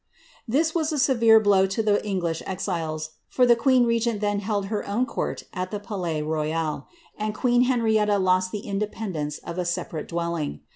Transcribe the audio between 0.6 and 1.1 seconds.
ris a